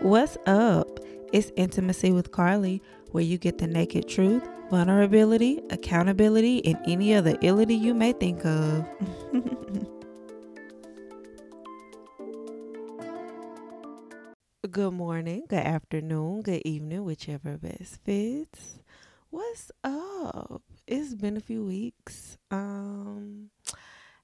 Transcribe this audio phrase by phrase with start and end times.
[0.00, 1.00] What's up?
[1.32, 7.36] It's Intimacy with Carly, where you get the naked truth, vulnerability, accountability, and any other
[7.42, 8.86] illity you may think of.
[14.70, 18.78] good morning, good afternoon, good evening, whichever best fits.
[19.30, 20.62] What's up?
[20.86, 22.38] It's been a few weeks.
[22.50, 23.50] Um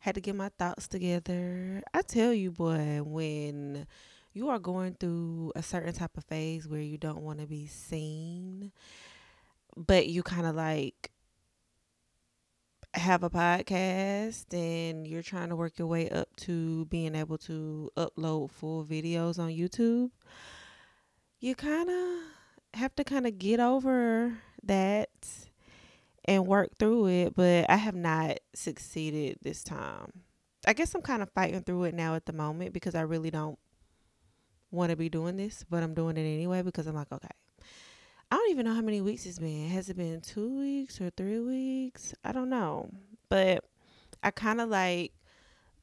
[0.00, 1.82] had to get my thoughts together.
[1.92, 3.86] I tell you, boy, when
[4.32, 7.66] you are going through a certain type of phase where you don't want to be
[7.66, 8.72] seen,
[9.76, 11.10] but you kind of like
[12.94, 17.90] have a podcast and you're trying to work your way up to being able to
[17.96, 20.10] upload full videos on YouTube,
[21.40, 25.08] you kind of have to kind of get over that
[26.24, 30.24] and work through it, but I have not succeeded this time.
[30.66, 33.30] I guess I'm kind of fighting through it now at the moment because I really
[33.30, 33.58] don't
[34.70, 37.28] want to be doing this, but I'm doing it anyway because I'm like, okay.
[38.30, 39.68] I don't even know how many weeks it's been.
[39.70, 42.14] Has it been two weeks or three weeks?
[42.22, 42.90] I don't know.
[43.28, 43.64] But
[44.22, 45.12] I kind of like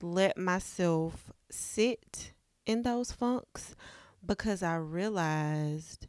[0.02, 2.34] let myself sit
[2.66, 3.76] in those funks
[4.26, 6.08] because I realized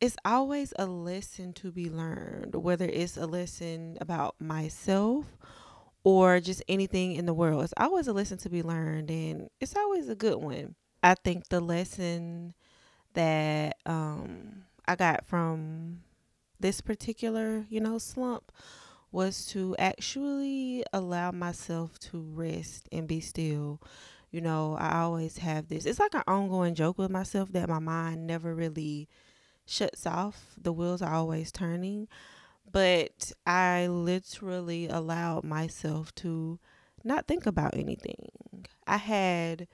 [0.00, 5.26] it's always a lesson to be learned, whether it's a lesson about myself
[6.04, 7.64] or just anything in the world.
[7.64, 10.74] It's always a lesson to be learned, and it's always a good one.
[11.02, 12.54] I think the lesson
[13.14, 16.02] that um, I got from
[16.60, 18.52] this particular, you know, slump
[19.12, 23.80] was to actually allow myself to rest and be still.
[24.30, 27.78] You know, I always have this, it's like an ongoing joke with myself that my
[27.78, 29.08] mind never really
[29.66, 30.54] shuts off.
[30.60, 32.08] The wheels are always turning.
[32.70, 36.58] But I literally allowed myself to
[37.04, 38.66] not think about anything.
[38.86, 39.68] I had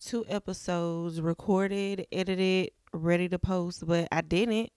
[0.00, 4.70] two episodes recorded, edited, ready to post, but I didn't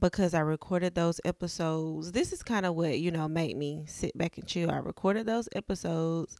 [0.00, 2.12] because I recorded those episodes.
[2.12, 4.70] This is kind of what, you know, made me sit back and chill.
[4.70, 6.36] I recorded those episodes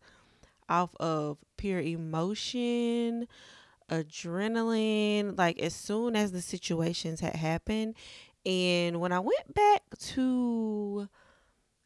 [0.68, 3.26] off of pure emotion,
[3.90, 7.94] adrenaline, like as soon as the situations had happened.
[8.46, 11.08] And when I went back to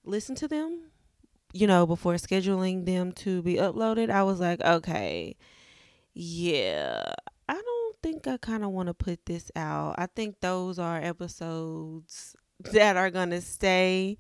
[0.04, 0.90] listen to them,
[1.52, 5.36] you know, before scheduling them to be uploaded, I was like, okay,
[6.14, 7.12] yeah,
[7.48, 9.96] I don't think I kind of want to put this out.
[9.98, 12.36] I think those are episodes
[12.72, 14.18] that are going to stay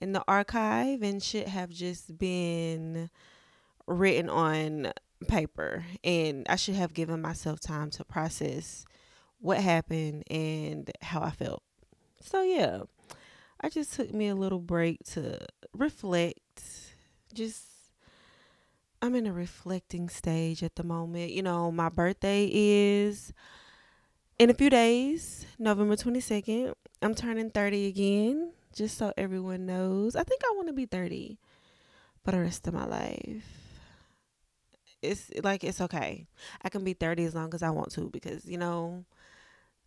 [0.00, 3.08] in the archive and should have just been
[3.86, 4.92] written on
[5.28, 8.84] paper and I should have given myself time to process
[9.38, 11.62] what happened and how I felt.
[12.20, 12.82] So yeah,
[13.60, 15.38] I just took me a little break to
[15.72, 16.60] reflect.
[17.32, 17.64] Just
[19.06, 21.30] I'm in a reflecting stage at the moment.
[21.30, 23.32] You know, my birthday is
[24.36, 26.74] in a few days, November 22nd.
[27.00, 30.16] I'm turning 30 again, just so everyone knows.
[30.16, 31.38] I think I want to be 30
[32.24, 33.44] for the rest of my life
[35.02, 36.26] it's like it's okay.
[36.62, 39.04] I can be 30 as long as I want to because, you know,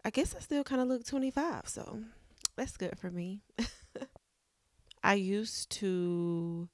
[0.06, 2.00] I guess I still kind of look 25, so
[2.56, 3.42] that's good for me.
[5.04, 6.70] I used to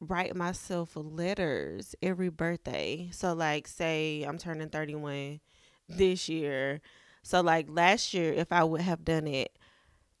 [0.00, 3.08] write myself letters every birthday.
[3.12, 5.40] So like say I'm turning 31
[5.88, 6.80] this year.
[7.22, 9.56] So like last year if I would have done it,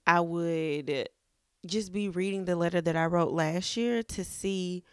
[0.06, 1.08] I would
[1.66, 4.84] just be reading the letter that I wrote last year to see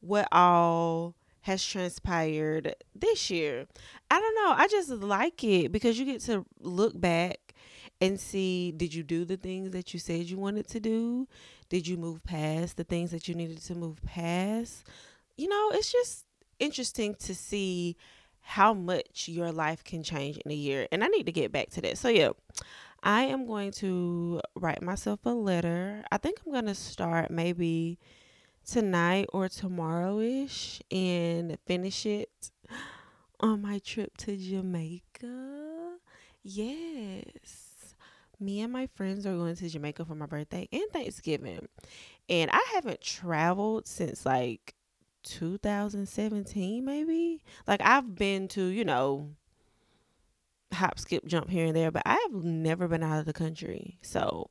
[0.00, 3.66] what all has transpired this year.
[4.10, 4.54] I don't know.
[4.56, 7.38] I just like it because you get to look back
[8.04, 11.26] and see did you do the things that you said you wanted to do?
[11.68, 14.86] Did you move past the things that you needed to move past?
[15.36, 16.26] You know, it's just
[16.58, 17.96] interesting to see
[18.40, 20.86] how much your life can change in a year.
[20.92, 21.96] And I need to get back to that.
[21.96, 22.30] So, yeah,
[23.02, 26.04] I am going to write myself a letter.
[26.12, 27.98] I think I'm going to start maybe
[28.66, 32.50] tonight or tomorrow ish and finish it
[33.40, 35.96] on my trip to Jamaica.
[36.42, 37.63] Yes.
[38.44, 41.66] Me and my friends are going to Jamaica for my birthday and Thanksgiving.
[42.28, 44.74] And I haven't traveled since like
[45.22, 47.42] 2017, maybe.
[47.66, 49.30] Like I've been to, you know,
[50.74, 53.98] hop, skip, jump here and there, but I have never been out of the country.
[54.02, 54.50] So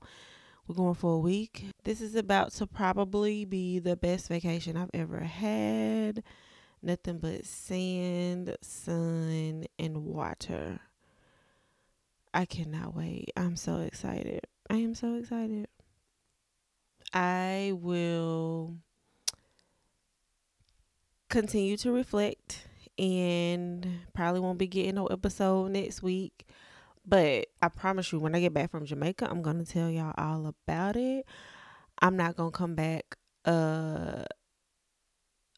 [0.68, 1.66] we're going for a week.
[1.84, 6.24] This is about to probably be the best vacation I've ever had.
[6.82, 10.80] Nothing but sand, sun, and water.
[12.34, 13.32] I cannot wait.
[13.38, 14.42] I'm so excited.
[14.70, 15.68] I am so excited.
[17.14, 18.78] I will
[21.30, 26.46] continue to reflect and probably won't be getting no episode next week.
[27.06, 30.48] But I promise you, when I get back from Jamaica, I'm gonna tell y'all all
[30.48, 31.26] about it.
[32.02, 33.18] I'm not gonna come back.
[33.46, 34.24] Uh,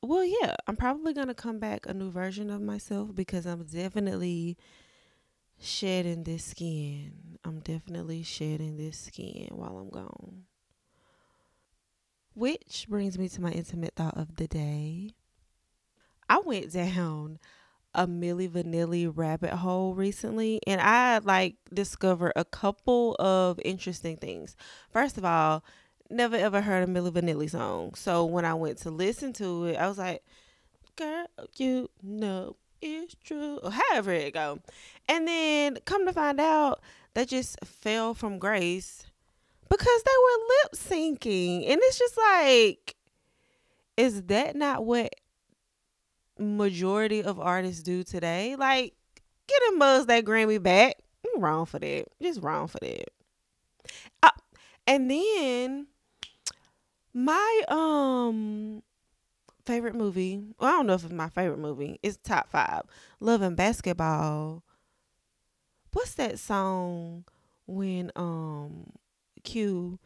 [0.01, 4.57] well, yeah, I'm probably gonna come back a new version of myself because I'm definitely
[5.59, 7.37] shedding this skin.
[7.43, 10.43] I'm definitely shedding this skin while I'm gone.
[12.33, 15.11] Which brings me to my intimate thought of the day.
[16.29, 17.39] I went down
[17.93, 24.55] a Milli Vanilli rabbit hole recently and I like discovered a couple of interesting things.
[24.91, 25.63] First of all,
[26.09, 27.93] never ever heard a Milli Vanilli song.
[27.95, 30.23] So when I went to listen to it, I was like,
[30.97, 33.59] girl, you know it's true.
[33.63, 34.59] Or however it go.
[35.07, 36.81] And then come to find out
[37.13, 39.05] that just fell from grace
[39.69, 41.69] because they were lip syncing.
[41.69, 42.95] And it's just like,
[43.97, 45.13] is that not what
[46.37, 48.55] majority of artists do today?
[48.55, 48.93] Like,
[49.47, 50.95] get them buzz that Grammy back.
[51.25, 52.05] I'm wrong for that.
[52.21, 53.09] Just wrong for that.
[54.21, 54.29] Uh,
[54.87, 55.87] and then
[57.13, 58.83] my um
[59.65, 60.43] favorite movie.
[60.59, 61.99] Well, I don't know if it's my favorite movie.
[62.03, 62.83] It's top five.
[63.19, 64.63] Love and Basketball.
[65.91, 67.25] What's that song
[67.65, 68.91] when um
[69.43, 69.99] Q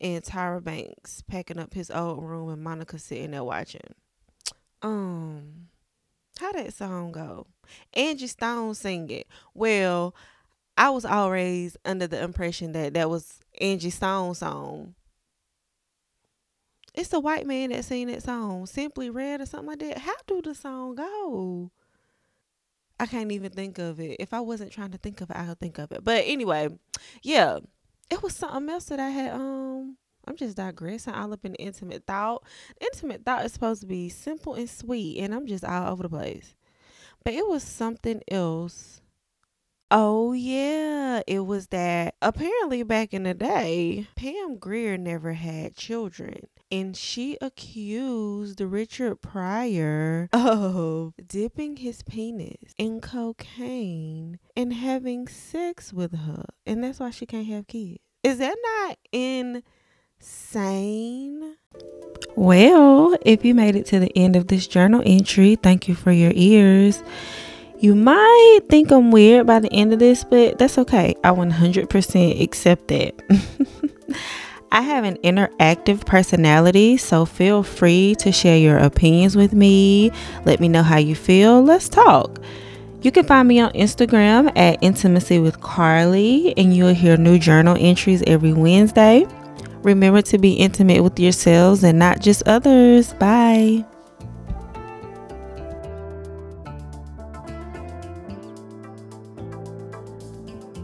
[0.00, 3.94] and Tyra Banks packing up his old room and Monica sitting there watching?
[4.80, 5.68] Um,
[6.38, 7.46] how that song go?
[7.94, 9.26] Angie Stone sing it.
[9.54, 10.14] Well,
[10.76, 14.94] I was always under the impression that that was Angie Stone's song
[16.94, 19.98] it's a white man that sing that song, Simply Red or something like that.
[19.98, 21.70] How do the song go?
[23.00, 24.16] I can't even think of it.
[24.18, 26.02] If I wasn't trying to think of it, I could think of it.
[26.02, 26.68] But anyway,
[27.22, 27.58] yeah,
[28.10, 29.34] it was something else that I had.
[29.34, 29.96] Um,
[30.26, 32.42] I'm just digressing all up in intimate thought.
[32.80, 36.08] Intimate thought is supposed to be simple and sweet, and I'm just all over the
[36.08, 36.54] place.
[37.24, 39.00] But it was something else
[39.90, 40.97] Oh, yeah.
[41.26, 46.46] It was that apparently back in the day, Pam Grier never had children.
[46.70, 56.14] And she accused Richard Pryor of dipping his penis in cocaine and having sex with
[56.14, 56.44] her.
[56.66, 57.98] And that's why she can't have kids.
[58.22, 58.98] Is that not
[60.20, 61.56] insane?
[62.36, 66.12] Well, if you made it to the end of this journal entry, thank you for
[66.12, 67.02] your ears.
[67.80, 71.14] You might think I'm weird by the end of this, but that's okay.
[71.22, 73.14] I 100% accept that.
[74.72, 80.10] I have an interactive personality, so feel free to share your opinions with me.
[80.44, 81.62] Let me know how you feel.
[81.62, 82.40] Let's talk.
[83.00, 87.76] You can find me on Instagram at Intimacy with Carly, and you'll hear new journal
[87.78, 89.24] entries every Wednesday.
[89.84, 93.14] Remember to be intimate with yourselves and not just others.
[93.14, 93.84] Bye.